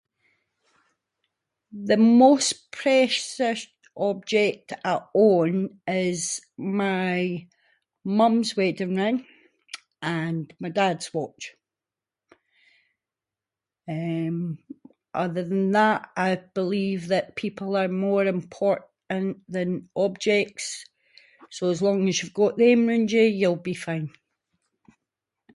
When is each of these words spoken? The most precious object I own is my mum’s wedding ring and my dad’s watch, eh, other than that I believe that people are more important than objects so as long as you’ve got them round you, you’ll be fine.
The 1.89 1.95
most 2.23 2.71
precious 2.71 3.67
object 3.95 4.73
I 4.83 4.95
own 5.27 5.57
is 6.11 6.19
my 6.81 7.17
mum’s 8.17 8.49
wedding 8.59 8.95
ring 9.01 9.19
and 10.23 10.45
my 10.63 10.69
dad’s 10.79 11.09
watch, 11.17 11.43
eh, 13.97 14.31
other 15.23 15.43
than 15.51 15.65
that 15.79 16.01
I 16.27 16.31
believe 16.59 17.03
that 17.11 17.39
people 17.43 17.71
are 17.81 18.03
more 18.07 18.25
important 18.37 19.33
than 19.55 19.69
objects 20.07 20.65
so 21.55 21.63
as 21.73 21.79
long 21.87 21.99
as 22.09 22.15
you’ve 22.23 22.39
got 22.43 22.53
them 22.63 22.79
round 22.89 23.09
you, 23.15 23.25
you’ll 23.41 23.67
be 23.71 23.77
fine. 23.87 24.09